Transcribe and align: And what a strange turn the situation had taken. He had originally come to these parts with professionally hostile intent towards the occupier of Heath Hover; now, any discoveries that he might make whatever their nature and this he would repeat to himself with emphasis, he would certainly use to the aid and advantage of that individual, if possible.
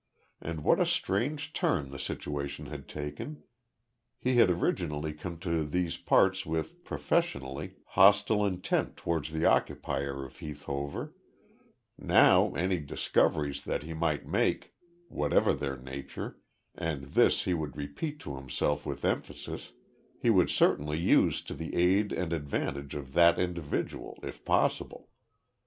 And 0.41 0.63
what 0.63 0.79
a 0.79 0.85
strange 0.87 1.53
turn 1.53 1.91
the 1.91 1.99
situation 1.99 2.65
had 2.65 2.87
taken. 2.89 3.43
He 4.17 4.37
had 4.37 4.49
originally 4.49 5.13
come 5.13 5.37
to 5.41 5.63
these 5.63 5.97
parts 5.97 6.43
with 6.43 6.83
professionally 6.83 7.73
hostile 7.89 8.43
intent 8.43 8.97
towards 8.97 9.31
the 9.31 9.45
occupier 9.45 10.25
of 10.25 10.39
Heath 10.39 10.63
Hover; 10.63 11.13
now, 11.99 12.51
any 12.55 12.79
discoveries 12.79 13.63
that 13.65 13.83
he 13.83 13.93
might 13.93 14.25
make 14.25 14.73
whatever 15.07 15.53
their 15.53 15.77
nature 15.77 16.39
and 16.73 17.03
this 17.03 17.43
he 17.43 17.53
would 17.53 17.77
repeat 17.77 18.19
to 18.21 18.37
himself 18.37 18.87
with 18.87 19.05
emphasis, 19.05 19.71
he 20.19 20.31
would 20.31 20.49
certainly 20.49 20.97
use 20.97 21.43
to 21.43 21.53
the 21.53 21.75
aid 21.75 22.11
and 22.11 22.33
advantage 22.33 22.95
of 22.95 23.13
that 23.13 23.37
individual, 23.37 24.17
if 24.23 24.43
possible. 24.45 25.09